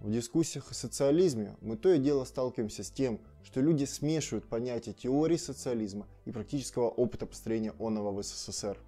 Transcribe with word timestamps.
В 0.00 0.10
дискуссиях 0.10 0.70
о 0.70 0.74
социализме 0.74 1.56
мы 1.60 1.76
то 1.76 1.92
и 1.92 1.98
дело 1.98 2.24
сталкиваемся 2.24 2.82
с 2.82 2.90
тем, 2.90 3.20
что 3.44 3.60
люди 3.60 3.84
смешивают 3.84 4.48
понятия 4.48 4.94
теории 4.94 5.36
социализма 5.36 6.06
и 6.24 6.30
практического 6.32 6.88
опыта 6.88 7.26
построения 7.26 7.74
оного 7.78 8.10
в 8.10 8.22
СССР. 8.22 8.78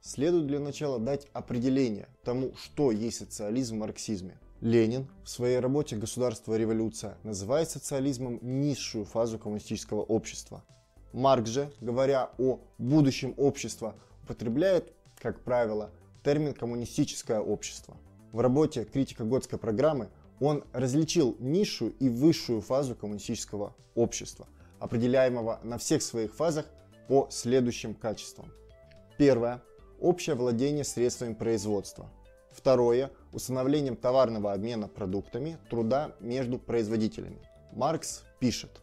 Следует 0.00 0.48
для 0.48 0.58
начала 0.58 0.98
дать 0.98 1.28
определение 1.32 2.08
тому, 2.24 2.52
что 2.56 2.90
есть 2.90 3.18
социализм 3.18 3.76
в 3.76 3.78
марксизме. 3.78 4.40
Ленин 4.60 5.06
в 5.22 5.30
своей 5.30 5.60
работе 5.60 5.94
«Государство 5.94 6.54
и 6.54 6.58
революция» 6.58 7.16
называет 7.22 7.70
социализмом 7.70 8.40
низшую 8.42 9.04
фазу 9.04 9.38
коммунистического 9.38 10.00
общества. 10.00 10.64
Маркс 11.12 11.50
же, 11.50 11.70
говоря 11.80 12.32
о 12.38 12.58
будущем 12.78 13.34
общества, 13.36 13.94
употребляет, 14.24 14.92
как 15.20 15.44
правило, 15.44 15.92
термин 16.24 16.54
«коммунистическое 16.54 17.38
общество». 17.38 17.96
В 18.32 18.40
работе 18.40 18.84
«Критика 18.84 19.22
Готской 19.22 19.60
программы» 19.60 20.08
он 20.40 20.64
различил 20.72 21.36
низшую 21.38 21.92
и 21.98 22.08
высшую 22.08 22.60
фазу 22.60 22.94
коммунистического 22.94 23.74
общества, 23.94 24.46
определяемого 24.78 25.60
на 25.62 25.78
всех 25.78 26.02
своих 26.02 26.34
фазах 26.34 26.66
по 27.08 27.28
следующим 27.30 27.94
качествам. 27.94 28.52
Первое– 29.18 29.62
общее 30.00 30.36
владение 30.36 30.84
средствами 30.84 31.34
производства. 31.34 32.10
Второе– 32.50 33.10
установлением 33.32 33.96
товарного 33.96 34.52
обмена 34.52 34.88
продуктами 34.88 35.58
труда 35.70 36.12
между 36.20 36.58
производителями. 36.58 37.38
Маркс 37.72 38.24
пишет, 38.40 38.80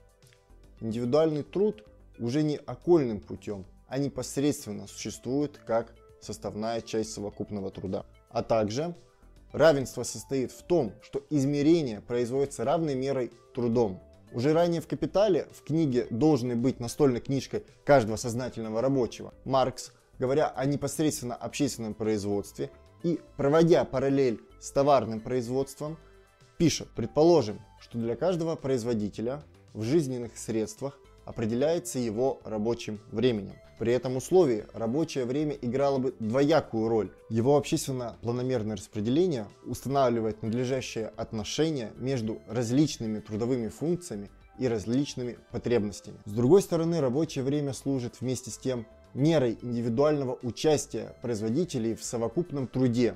индивидуальный 0.80 1.44
труд 1.44 1.84
уже 2.20 2.44
не 2.44 2.58
окольным 2.58 3.20
путем, 3.20 3.66
а 3.88 3.98
непосредственно 3.98 4.88
существует 4.88 5.60
как 5.66 5.96
составная 6.22 6.82
часть 6.82 7.12
совокупного 7.14 7.70
труда. 7.70 8.06
А 8.30 8.44
также 8.44 8.96
Равенство 9.54 10.02
состоит 10.02 10.52
в 10.52 10.64
том, 10.64 10.94
что 11.04 11.24
измерение 11.30 12.02
производится 12.02 12.66
равной 12.66 12.96
мерой 12.96 13.32
трудом. 13.54 14.02
Уже 14.34 14.52
ранее 14.52 14.82
в 14.82 14.88
«Капитале» 14.88 15.48
в 15.54 15.64
книге 15.64 16.08
«Должны 16.10 16.56
быть 16.56 16.80
настольной 16.80 17.22
книжкой 17.22 17.64
каждого 17.86 18.16
сознательного 18.16 18.82
рабочего» 18.82 19.32
Маркс, 19.46 19.92
говоря 20.18 20.48
о 20.48 20.66
непосредственно 20.66 21.36
общественном 21.36 21.94
производстве 21.94 22.72
и 23.04 23.20
проводя 23.38 23.86
параллель 23.86 24.42
с 24.60 24.72
товарным 24.72 25.22
производством, 25.22 26.00
пишет, 26.58 26.88
предположим, 26.96 27.62
что 27.80 28.00
для 28.00 28.16
каждого 28.16 28.56
производителя 28.56 29.44
в 29.74 29.84
жизненных 29.84 30.36
средствах 30.36 30.98
определяется 31.26 32.00
его 32.00 32.40
рабочим 32.44 33.00
временем. 33.12 33.56
При 33.80 33.92
этом 33.92 34.16
условии 34.18 34.66
рабочее 34.74 35.26
время 35.26 35.58
играло 35.62 35.98
бы 35.98 36.16
двоякую 36.20 36.88
роль. 36.88 37.12
Его 37.30 37.58
общественно-планомерное 37.58 38.78
распределение 38.78 39.48
устанавливает 39.66 40.42
надлежащее 40.42 41.12
отношение 41.18 41.92
между 41.98 42.40
различными 42.48 43.20
трудовыми 43.20 43.70
функциями 43.70 44.30
и 44.60 44.68
различными 44.68 45.38
потребностями. 45.52 46.18
С 46.26 46.32
другой 46.32 46.62
стороны, 46.62 47.02
рабочее 47.02 47.44
время 47.44 47.74
служит 47.74 48.22
вместе 48.22 48.52
с 48.52 48.58
тем 48.58 48.86
мерой 49.14 49.58
индивидуального 49.62 50.38
участия 50.44 51.16
производителей 51.22 51.96
в 51.96 52.04
совокупном 52.04 52.68
труде, 52.68 53.16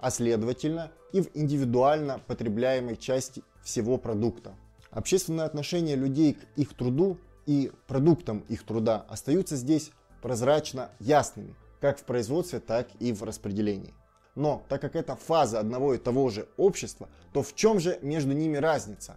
а 0.00 0.10
следовательно 0.10 0.92
и 1.12 1.20
в 1.20 1.28
индивидуально 1.34 2.20
потребляемой 2.26 2.96
части 2.96 3.42
всего 3.62 3.98
продукта. 3.98 4.54
Общественное 4.90 5.44
отношение 5.44 5.96
людей 5.96 6.34
к 6.34 6.38
их 6.56 6.74
труду 6.74 7.18
и 7.46 7.72
продуктам 7.86 8.44
их 8.48 8.64
труда 8.64 9.06
остаются 9.08 9.56
здесь 9.56 9.92
прозрачно 10.20 10.90
ясными, 10.98 11.54
как 11.80 11.98
в 11.98 12.04
производстве, 12.04 12.60
так 12.60 12.88
и 12.98 13.12
в 13.12 13.22
распределении. 13.22 13.94
Но 14.34 14.62
так 14.68 14.80
как 14.80 14.96
это 14.96 15.16
фаза 15.16 15.60
одного 15.60 15.94
и 15.94 15.98
того 15.98 16.28
же 16.28 16.48
общества, 16.56 17.08
то 17.32 17.42
в 17.42 17.54
чем 17.54 17.80
же 17.80 17.98
между 18.02 18.32
ними 18.32 18.56
разница? 18.56 19.16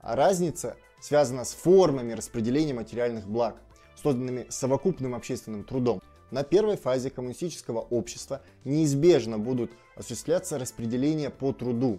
А 0.00 0.16
разница 0.16 0.76
связана 1.00 1.44
с 1.44 1.52
формами 1.52 2.12
распределения 2.12 2.74
материальных 2.74 3.26
благ, 3.26 3.56
созданными 3.96 4.46
совокупным 4.50 5.14
общественным 5.14 5.64
трудом. 5.64 6.02
На 6.30 6.42
первой 6.42 6.76
фазе 6.76 7.10
коммунистического 7.10 7.80
общества 7.80 8.42
неизбежно 8.64 9.38
будут 9.38 9.72
осуществляться 9.96 10.58
распределения 10.58 11.30
по 11.30 11.52
труду, 11.52 11.98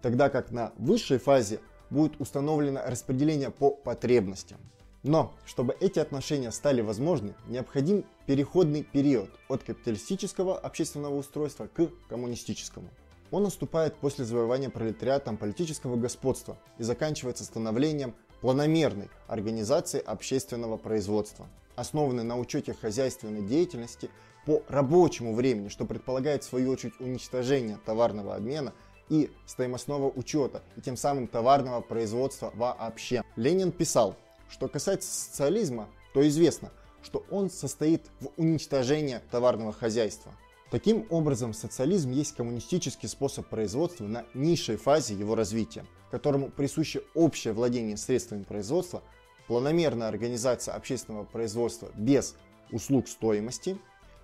тогда 0.00 0.30
как 0.30 0.50
на 0.50 0.72
высшей 0.78 1.18
фазе 1.18 1.60
будет 1.90 2.20
установлено 2.20 2.80
распределение 2.84 3.50
по 3.50 3.70
потребностям. 3.70 4.58
Но, 5.02 5.34
чтобы 5.44 5.76
эти 5.80 5.98
отношения 5.98 6.52
стали 6.52 6.80
возможны, 6.80 7.34
необходим 7.48 8.04
переходный 8.26 8.84
период 8.84 9.30
от 9.48 9.64
капиталистического 9.64 10.56
общественного 10.56 11.16
устройства 11.16 11.66
к 11.66 11.88
коммунистическому. 12.08 12.88
Он 13.32 13.42
наступает 13.42 13.96
после 13.96 14.24
завоевания 14.24 14.70
пролетариатом 14.70 15.36
политического 15.36 15.96
господства 15.96 16.56
и 16.78 16.84
заканчивается 16.84 17.44
становлением 17.44 18.14
планомерной 18.42 19.08
организации 19.26 20.00
общественного 20.00 20.76
производства, 20.76 21.48
основанной 21.74 22.24
на 22.24 22.38
учете 22.38 22.74
хозяйственной 22.74 23.42
деятельности 23.42 24.10
по 24.46 24.62
рабочему 24.68 25.34
времени, 25.34 25.68
что 25.68 25.84
предполагает 25.84 26.44
в 26.44 26.48
свою 26.48 26.70
очередь 26.70 27.00
уничтожение 27.00 27.78
товарного 27.84 28.34
обмена 28.34 28.72
и 29.08 29.30
стоимостного 29.46 30.10
учета, 30.10 30.62
и 30.76 30.80
тем 30.80 30.96
самым 30.96 31.26
товарного 31.26 31.80
производства 31.80 32.52
вообще. 32.54 33.22
Ленин 33.36 33.72
писал, 33.72 34.16
что 34.52 34.68
касается 34.68 35.10
социализма, 35.10 35.88
то 36.12 36.26
известно, 36.28 36.70
что 37.02 37.24
он 37.30 37.50
состоит 37.50 38.02
в 38.20 38.28
уничтожении 38.36 39.20
товарного 39.30 39.72
хозяйства. 39.72 40.32
Таким 40.70 41.06
образом, 41.10 41.54
социализм 41.54 42.10
есть 42.10 42.36
коммунистический 42.36 43.08
способ 43.08 43.48
производства 43.48 44.04
на 44.04 44.24
низшей 44.34 44.76
фазе 44.76 45.14
его 45.14 45.34
развития, 45.34 45.84
которому 46.10 46.50
присуще 46.50 47.02
общее 47.14 47.54
владение 47.54 47.96
средствами 47.96 48.42
производства, 48.42 49.02
планомерная 49.48 50.08
организация 50.08 50.74
общественного 50.74 51.24
производства 51.24 51.90
без 51.94 52.36
услуг 52.70 53.08
стоимости, 53.08 53.78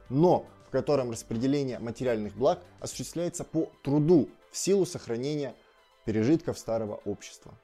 но 0.08 0.46
в 0.66 0.70
котором 0.70 1.10
распределение 1.10 1.78
материальных 1.78 2.36
благ 2.36 2.62
осуществляется 2.80 3.44
по 3.44 3.70
труду 3.82 4.28
в 4.50 4.56
силу 4.56 4.84
сохранения 4.84 5.54
пережитков 6.04 6.58
старого 6.58 7.00
общества. 7.04 7.54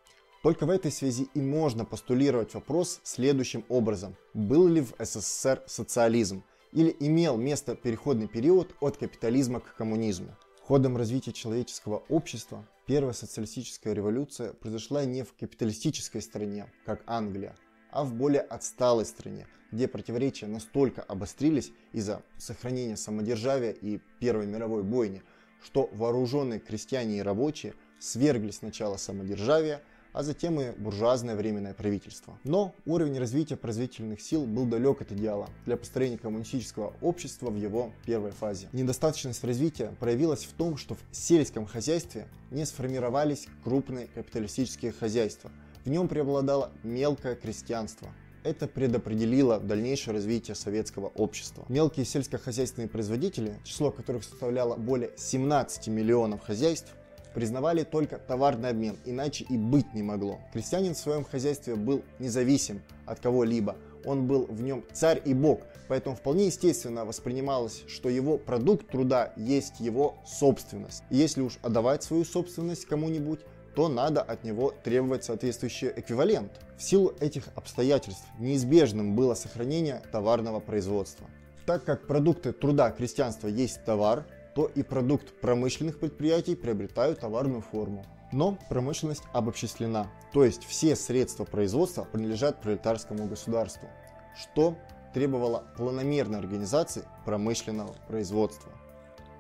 Только 0.45 0.67
в 0.67 0.71
этой 0.71 0.93
связи 0.93 1.27
и 1.33 1.41
можно 1.41 1.87
постулировать 1.87 2.53
вопрос 2.53 3.01
следующим 3.03 3.65
образом. 3.71 4.15
Был 4.35 4.69
ли 4.69 4.83
в 4.83 4.93
СССР 4.99 5.63
социализм? 5.67 6.45
Или 6.71 6.95
имел 7.01 7.39
место 7.39 7.75
переходный 7.75 8.29
период 8.29 8.75
от 8.81 8.99
капитализма 8.99 9.61
к 9.61 9.75
коммунизму? 9.75 10.37
Ходом 10.61 10.99
развития 10.99 11.33
человеческого 11.33 12.03
общества 12.11 12.69
первая 12.85 13.15
социалистическая 13.15 13.95
революция 13.95 14.53
произошла 14.53 15.07
не 15.07 15.23
в 15.23 15.33
капиталистической 15.33 16.21
стране, 16.21 16.71
как 16.85 17.03
Англия, 17.07 17.57
а 17.91 18.05
в 18.05 18.13
более 18.13 18.43
отсталой 18.43 19.07
стране, 19.07 19.47
где 19.73 19.89
противоречия 19.89 20.47
настолько 20.47 21.01
обострились 21.01 21.73
из-за 21.93 22.23
сохранения 22.37 22.99
самодержавия 22.99 23.71
и 23.71 23.99
Первой 24.21 24.47
мировой 24.47 24.83
бойни, 24.83 25.23
что 25.63 25.89
вооруженные 25.95 26.61
крестьяне 26.61 27.17
и 27.17 27.23
рабочие 27.23 27.73
свергли 27.99 28.51
сначала 28.51 28.99
самодержавие, 28.99 29.81
а 30.15 30.23
затем 30.23 30.59
и 30.61 30.71
буржуазное 30.71 31.37
временное 31.37 31.75
правительство. 31.75 32.39
Но 32.45 32.75
уровень 32.87 33.19
развития 33.19 33.57
производительных 33.57 34.23
сил 34.23 34.47
был 34.47 34.65
далек 34.65 35.03
от 35.03 35.13
идеала 35.13 35.49
для 35.67 35.77
построения 35.77 36.17
коммунистического 36.17 36.95
общества 37.03 37.51
в 37.51 37.57
его 37.57 37.93
первой 38.07 38.31
фазе. 38.31 38.69
Недостаточность 38.73 39.45
развития 39.45 39.93
проявилась 40.01 40.45
в 40.45 40.53
том, 40.53 40.79
что 40.79 40.95
в 40.95 41.01
сельском 41.11 41.67
хозяйстве 41.67 42.29
не 42.51 42.65
сформировались 42.65 43.49
крупные 43.63 44.07
капиталистические 44.07 44.93
хозяйства. 44.93 45.51
В 45.85 45.91
нем 45.91 46.09
преобладало 46.09 46.71
мелкое 46.83 47.35
крестьянство, 47.35 48.09
это 48.45 48.69
предопределило 48.69 49.59
дальнейшее 49.59 50.15
развитие 50.15 50.55
советского 50.55 51.07
общества. 51.09 51.65
Мелкие 51.69 52.05
сельскохозяйственные 52.05 52.89
производители, 52.89 53.59
число 53.65 53.91
которых 53.91 54.23
составляло 54.23 54.77
более 54.77 55.13
17 55.17 55.89
миллионов 55.89 56.43
хозяйств, 56.43 56.95
признавали 57.35 57.83
только 57.83 58.19
товарный 58.19 58.71
обмен, 58.71 58.97
иначе 59.05 59.45
и 59.49 59.57
быть 59.57 59.93
не 59.93 60.03
могло. 60.03 60.39
Крестьянин 60.53 60.95
в 60.95 60.99
своем 60.99 61.25
хозяйстве 61.25 61.75
был 61.75 62.03
независим 62.19 62.81
от 63.07 63.21
кого-либо, 63.21 63.77
он 64.05 64.27
был 64.27 64.47
в 64.47 64.63
нем 64.63 64.85
царь 64.93 65.21
и 65.25 65.35
бог, 65.35 65.61
поэтому 65.89 66.17
вполне 66.17 66.47
естественно 66.47 67.05
воспринималось, 67.05 67.85
что 67.89 68.09
его 68.09 68.39
продукт 68.39 68.89
труда 68.89 69.33
есть 69.37 69.81
его 69.81 70.17
собственность. 70.27 71.03
И 71.11 71.17
если 71.17 71.41
уж 71.41 71.59
отдавать 71.63 72.03
свою 72.03 72.25
собственность 72.25 72.87
кому-нибудь, 72.87 73.41
то 73.75 73.89
надо 73.89 74.23
от 74.23 74.45
него 74.45 74.73
требовать 74.85 75.25
соответствующий 75.25 75.89
эквивалент. 75.97 76.53
В 76.79 76.83
силу 76.83 77.13
этих 77.21 77.49
обстоятельств 77.57 78.25
неизбежным 78.39 79.17
было 79.17 79.35
сохранение 79.35 80.01
товарного 80.13 80.61
производства. 80.61 81.27
Так 81.67 81.85
как 81.85 82.07
продукты 82.07 82.53
труда 82.53 82.91
крестьянства 82.91 83.49
есть 83.49 83.85
товар, 83.85 84.27
то 84.55 84.71
и 84.75 84.83
продукт 84.83 85.41
промышленных 85.41 85.99
предприятий 85.99 86.55
приобретают 86.55 87.21
товарную 87.21 87.61
форму. 87.61 88.05
Но 88.33 88.59
промышленность 88.69 89.23
обобществлена, 89.33 90.11
то 90.33 90.45
есть 90.45 90.65
все 90.65 90.97
средства 90.97 91.45
производства 91.45 92.05
принадлежат 92.05 92.61
пролетарскому 92.61 93.27
государству, 93.27 93.89
что 94.37 94.77
требовало 95.13 95.65
планомерной 95.77 96.39
организации 96.39 97.05
промышленного 97.25 97.95
производства. 98.09 98.73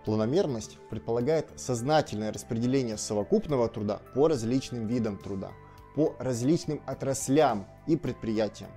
Планомерность 0.04 0.78
предполагает 0.90 1.48
сознательное 1.56 2.32
распределение 2.32 2.98
совокупного 2.98 3.68
труда 3.68 4.00
по 4.14 4.28
различным 4.28 4.86
видам 4.86 5.16
труда, 5.18 5.50
по 5.96 6.14
различным 6.18 6.80
отраслям 6.86 7.66
и 7.86 7.96
предприятиям. 7.96 8.70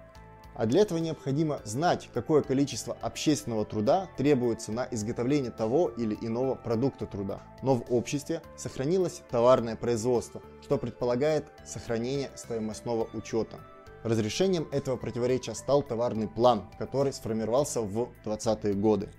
А 0.57 0.65
для 0.65 0.81
этого 0.81 0.97
необходимо 0.97 1.61
знать, 1.65 2.09
какое 2.15 2.41
количество 2.41 2.97
общественного 3.01 3.63
труда 3.63 4.09
требуется 4.17 4.71
на 4.71 4.87
изготовление 4.89 5.51
того 5.51 5.89
или 5.89 6.17
иного 6.19 6.55
продукта 6.55 7.05
труда. 7.05 7.43
Но 7.61 7.75
в 7.75 7.93
обществе 7.93 8.41
сохранилось 8.57 9.21
товарное 9.29 9.75
производство, 9.75 10.41
что 10.63 10.79
предполагает 10.79 11.45
сохранение 11.63 12.31
стоимостного 12.33 13.07
учета. 13.13 13.59
Разрешением 14.03 14.67
этого 14.71 14.97
противоречия 14.97 15.53
стал 15.53 15.83
товарный 15.83 16.27
план, 16.27 16.63
который 16.79 17.13
сформировался 17.13 17.81
в 17.81 18.09
20-е 18.25 18.73
годы. 18.73 19.09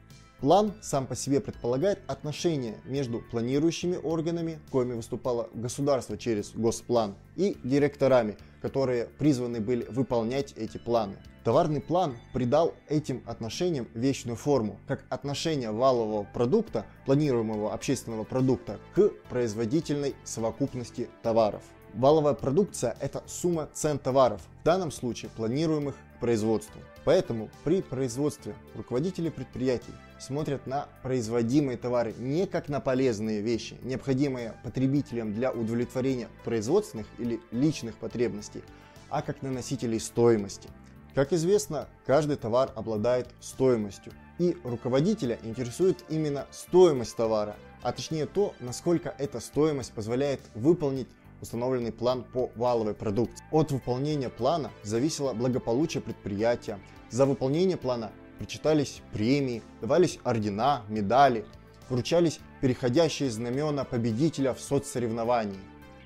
План 0.41 0.73
сам 0.81 1.09
по 1.09 1.17
себе 1.17 1.41
предполагает 1.41 1.99
отношения 2.07 2.77
между 2.85 3.21
планирующими 3.21 3.97
органами, 3.97 4.61
коими 4.71 4.95
выступало 4.95 5.49
государство 5.53 6.17
через 6.17 6.53
госплан, 6.53 7.17
и 7.35 7.57
директорами, 7.65 8.37
которые 8.63 9.07
призваны 9.07 9.61
были 9.61 9.85
выполнять 9.91 10.53
эти 10.57 10.79
планы. 10.79 11.17
Товарный 11.43 11.81
план 11.81 12.17
придал 12.33 12.75
этим 12.89 13.25
отношениям 13.27 13.89
вечную 13.95 14.37
форму, 14.37 14.79
как 14.87 15.05
отношение 15.09 15.73
валового 15.73 16.23
продукта, 16.23 16.87
планируемого 17.05 17.75
общественного 17.75 18.23
продукта, 18.23 18.79
к 18.95 19.11
производительной 19.29 20.15
совокупности 20.23 21.09
товаров. 21.25 21.63
Валовая 21.95 22.35
продукция– 22.35 22.97
это 23.01 23.25
сумма 23.27 23.69
цен 23.73 23.99
товаров, 23.99 24.43
в 24.61 24.65
данном 24.65 24.93
случае 24.93 25.33
планируемых 25.37 25.97
производству. 26.19 26.81
Поэтому 27.05 27.49
при 27.65 27.83
производстве 27.83 28.55
руководители 28.75 29.31
предприятий 29.31 29.93
смотрят 30.19 30.67
на 30.67 30.89
производимые 31.03 31.79
товары 31.79 32.15
не 32.19 32.47
как 32.47 32.69
на 32.69 32.81
полезные 32.81 33.41
вещи, 33.41 33.77
необходимые 33.83 34.55
потребителям 34.65 35.33
для 35.33 35.53
удовлетворения 35.53 36.29
производственных 36.45 37.07
или 37.19 37.41
личных 37.51 37.97
потребностей, 37.97 38.63
а 39.09 39.23
как 39.23 39.43
на 39.43 39.51
носителей 39.51 40.01
стоимости. 40.01 40.69
Как 41.15 41.33
известно, 41.33 41.89
каждый 42.07 42.37
товар 42.37 42.71
обладает 42.77 43.29
стоимостью, 43.41 44.13
и 44.39 44.57
руководителя 44.63 45.39
интересует 45.43 46.05
именно 46.09 46.47
стоимость 46.51 47.17
товара, 47.17 47.57
а 47.83 47.93
точнее 47.93 48.27
то, 48.27 48.55
насколько 48.61 49.15
эта 49.19 49.41
стоимость 49.41 49.93
позволяет 49.93 50.41
выполнить 50.55 51.09
установленный 51.41 51.93
план 51.93 52.25
по 52.25 52.51
валовой 52.57 52.95
продукции. 52.95 53.45
От 53.51 53.73
выполнения 53.73 54.29
плана 54.29 54.71
зависело 54.83 55.33
благополучие 55.33 56.03
предприятия. 56.03 56.79
За 57.11 57.27
выполнение 57.27 57.77
плана 57.77 58.11
причитались 58.39 59.03
премии, 59.13 59.63
давались 59.81 60.19
ордена, 60.25 60.83
медали, 60.89 61.45
вручались 61.89 62.41
переходящие 62.61 63.31
знамена 63.31 63.85
победителя 63.85 64.55
в 64.55 64.61
соцсоревновании. 64.61 65.59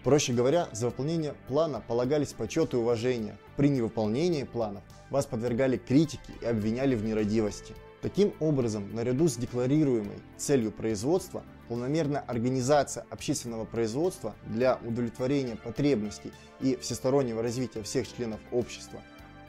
Проще 0.04 0.32
говоря, 0.32 0.68
за 0.72 0.86
выполнение 0.86 1.34
плана 1.48 1.82
полагались 1.86 2.32
почет 2.32 2.74
и 2.74 2.76
уважение. 2.76 3.38
При 3.56 3.68
невыполнении 3.68 4.42
планов 4.44 4.82
вас 5.10 5.26
подвергали 5.26 5.76
критике 5.76 6.32
и 6.40 6.46
обвиняли 6.46 6.94
в 6.94 7.04
нерадивости. 7.04 7.74
Таким 8.02 8.34
образом, 8.40 8.92
наряду 8.92 9.28
с 9.28 9.36
декларируемой 9.36 10.18
целью 10.36 10.72
производства, 10.72 11.44
полномерная 11.68 12.20
организация 12.26 13.06
общественного 13.10 13.64
производства 13.64 14.34
для 14.44 14.80
удовлетворения 14.84 15.54
потребностей 15.54 16.32
и 16.60 16.74
всестороннего 16.74 17.42
развития 17.42 17.84
всех 17.84 18.12
членов 18.12 18.40
общества 18.50 19.00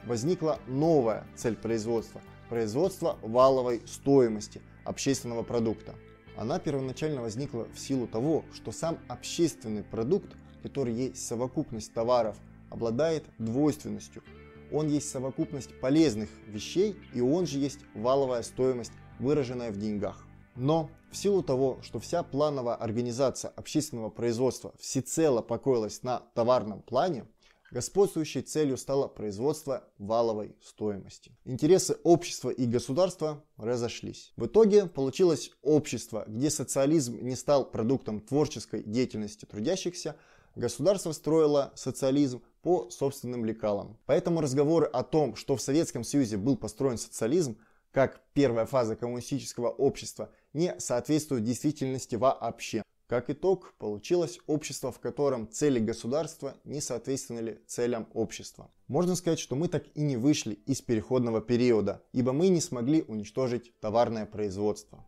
возникла 0.06 0.60
новая 0.68 1.26
цель 1.36 1.56
производства– 1.56 2.22
производство 2.50 3.18
валовой 3.24 3.82
стоимости 3.88 4.62
общественного 4.86 5.42
продукта. 5.42 5.96
Она 6.38 6.60
первоначально 6.60 7.22
возникла 7.22 7.68
в 7.74 7.80
силу 7.80 8.06
того, 8.06 8.46
что 8.54 8.72
сам 8.72 9.00
общественный 9.08 9.82
продукт, 9.82 10.32
который 10.62 10.94
есть 10.94 11.26
совокупность 11.26 11.92
товаров, 11.92 12.38
обладает 12.70 13.26
двойственностью– 13.40 14.22
он 14.74 14.88
есть 14.88 15.10
совокупность 15.10 15.80
полезных 15.80 16.30
вещей, 16.48 16.96
и 17.14 17.22
он 17.22 17.46
же 17.46 17.60
есть 17.60 17.80
валовая 17.94 18.44
стоимость, 18.44 18.92
выраженная 19.20 19.72
в 19.72 19.78
деньгах. 19.78 20.26
Но 20.56 20.90
в 21.12 21.16
силу 21.16 21.44
того, 21.44 21.80
что 21.84 22.00
вся 22.00 22.24
плановая 22.24 22.76
организация 22.76 23.52
общественного 23.52 24.10
производства 24.10 24.74
всецело 24.80 25.42
покоилась 25.42 26.04
на 26.04 26.20
товарном 26.34 26.82
плане, 26.82 27.26
господствующей 27.72 28.42
целью 28.42 28.78
стало 28.78 29.08
производство 29.08 29.84
валовой 29.98 30.56
стоимости. 30.64 31.32
Интересы 31.44 31.98
общества 32.04 32.52
и 32.52 32.66
государства 32.66 33.44
разошлись. 33.58 34.32
В 34.38 34.46
итоге 34.46 34.86
получилось 34.86 35.52
общество, 35.64 36.24
где 36.28 36.52
социализм 36.52 37.18
не 37.22 37.36
стал 37.36 37.70
продуктом 37.70 38.22
творческой 38.22 38.84
деятельности 38.84 39.46
трудящихся, 39.46 40.16
государство 40.56 41.12
строило 41.12 41.72
социализм 41.76 42.42
по 42.62 42.90
собственным 42.90 43.46
лекалам. 43.46 43.98
Поэтому 44.06 44.42
разговоры 44.42 44.86
о 44.86 45.04
том, 45.04 45.36
что 45.36 45.56
в 45.56 45.62
Советском 45.62 46.04
Союзе 46.04 46.38
был 46.38 46.58
построен 46.58 46.98
социализм, 46.98 47.58
как 47.92 48.22
первая 48.34 48.66
фаза 48.66 48.96
коммунистического 48.96 49.70
общества, 49.70 50.32
не 50.54 50.80
соответствуют 50.80 51.44
действительности 51.44 52.16
вообще. 52.16 52.84
Как 53.08 53.30
итог, 53.30 53.76
получилось 53.78 54.40
общество, 54.48 54.92
в 54.92 55.00
котором 55.00 55.48
цели 55.48 55.78
государства 55.78 56.56
не 56.64 56.82
соответствовали 56.82 57.62
целям 57.68 58.08
общества. 58.14 58.72
Можно 58.88 59.16
сказать, 59.16 59.40
что 59.40 59.56
мы 59.56 59.68
так 59.68 59.84
и 59.94 60.02
не 60.02 60.18
вышли 60.18 60.56
из 60.66 60.82
переходного 60.82 61.42
периода, 61.42 62.02
ибо 62.14 62.32
мы 62.32 62.48
не 62.48 62.62
смогли 62.62 63.04
уничтожить 63.04 63.78
товарное 63.80 64.26
производство. 64.26 65.06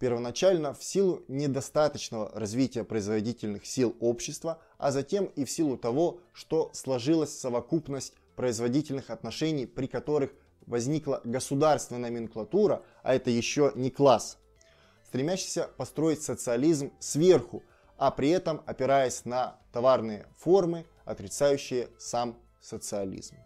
Первоначально 0.00 0.72
в 0.72 0.82
силу 0.82 1.22
недостаточного 1.28 2.30
развития 2.34 2.84
производительных 2.84 3.66
сил 3.66 3.94
общества, 4.00 4.58
а 4.78 4.92
затем 4.92 5.26
и 5.26 5.44
в 5.44 5.50
силу 5.50 5.76
того, 5.76 6.20
что 6.32 6.70
сложилась 6.72 7.38
совокупность 7.38 8.14
производительных 8.34 9.10
отношений, 9.10 9.66
при 9.66 9.86
которых 9.86 10.30
возникла 10.66 11.20
государственная 11.24 12.10
номенклатура, 12.10 12.82
а 13.02 13.14
это 13.14 13.28
еще 13.28 13.72
не 13.74 13.90
класс, 13.90 14.38
стремящийся 15.04 15.68
построить 15.76 16.22
социализм 16.22 16.92
сверху, 16.98 17.62
а 17.98 18.10
при 18.10 18.30
этом 18.30 18.62
опираясь 18.64 19.26
на 19.26 19.58
товарные 19.70 20.26
формы, 20.38 20.86
отрицающие 21.04 21.90
сам 21.98 22.38
социализм. 22.62 23.36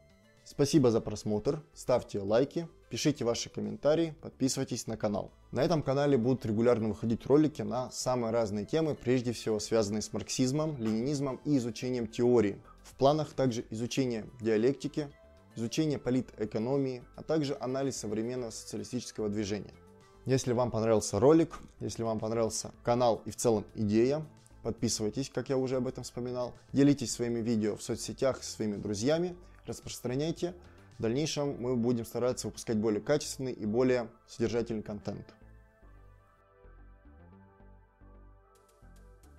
Спасибо 0.45 0.93
за 0.93 1.01
просмотр, 1.01 1.65
ставьте 1.75 2.21
лайки, 2.21 2.69
пишите 2.91 3.25
ваши 3.25 3.51
комментарии, 3.51 4.15
подписывайтесь 4.23 4.87
на 4.87 4.97
канал. 4.97 5.33
На 5.55 5.61
этом 5.61 5.85
канале 5.85 6.19
будут 6.19 6.45
регулярно 6.47 6.89
выходить 6.89 7.25
ролики 7.27 7.63
на 7.63 7.89
самые 7.93 8.33
разные 8.33 8.67
темы, 8.67 8.97
прежде 8.97 9.31
всего 9.31 9.61
связанные 9.61 10.03
с 10.03 10.13
марксизмом, 10.13 10.77
ленинизмом 10.79 11.41
и 11.45 11.59
изучением 11.59 12.09
теории. 12.09 12.61
В 12.83 12.95
планах 12.95 13.35
также 13.35 13.65
изучение 13.71 14.27
диалектики, 14.41 15.07
изучение 15.55 16.01
политэкономии, 16.01 17.05
а 17.15 17.23
также 17.23 17.57
анализ 17.61 17.99
современного 17.99 18.51
социалистического 18.51 19.29
движения. 19.29 19.71
Если 20.27 20.53
вам 20.53 20.73
понравился 20.73 21.21
ролик, 21.21 21.61
если 21.79 22.03
вам 22.03 22.19
понравился 22.19 22.73
канал 22.83 23.23
и 23.25 23.31
в 23.31 23.37
целом 23.37 23.65
идея, 23.77 24.27
подписывайтесь, 24.65 25.31
как 25.33 25.51
я 25.51 25.57
уже 25.57 25.77
об 25.77 25.87
этом 25.87 26.03
вспоминал, 26.03 26.53
делитесь 26.73 27.13
своими 27.13 27.39
видео 27.39 27.77
в 27.77 27.83
соцсетях 27.85 28.43
со 28.43 28.51
своими 28.51 28.75
друзьями– 28.75 29.37
распространяйте. 29.67 30.53
В 30.99 31.03
дальнейшем 31.03 31.55
мы 31.61 31.77
будем 31.77 32.05
стараться 32.05 32.49
выпускать 32.49 32.77
более 32.77 33.01
качественный 33.01 33.53
и 33.53 33.67
более 33.67 34.09
содержательный 34.27 34.83
контент. 34.83 35.33